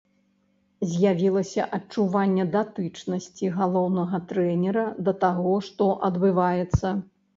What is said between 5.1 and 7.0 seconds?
да таго, што адбываецца.